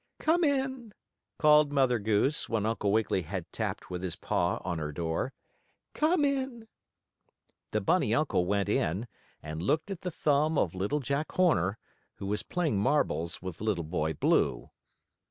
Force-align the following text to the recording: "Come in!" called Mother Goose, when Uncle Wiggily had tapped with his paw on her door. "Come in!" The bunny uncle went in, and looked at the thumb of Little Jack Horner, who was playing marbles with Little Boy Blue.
"Come 0.17 0.43
in!" 0.43 0.95
called 1.37 1.71
Mother 1.71 1.99
Goose, 1.99 2.49
when 2.49 2.65
Uncle 2.65 2.91
Wiggily 2.91 3.21
had 3.21 3.51
tapped 3.51 3.91
with 3.91 4.01
his 4.01 4.15
paw 4.15 4.59
on 4.65 4.79
her 4.79 4.91
door. 4.91 5.31
"Come 5.93 6.25
in!" 6.25 6.67
The 7.69 7.81
bunny 7.81 8.11
uncle 8.11 8.47
went 8.47 8.67
in, 8.67 9.07
and 9.43 9.61
looked 9.61 9.91
at 9.91 10.01
the 10.01 10.09
thumb 10.09 10.57
of 10.57 10.73
Little 10.73 11.01
Jack 11.01 11.33
Horner, 11.33 11.77
who 12.15 12.25
was 12.25 12.41
playing 12.41 12.79
marbles 12.79 13.43
with 13.43 13.61
Little 13.61 13.83
Boy 13.83 14.13
Blue. 14.13 14.71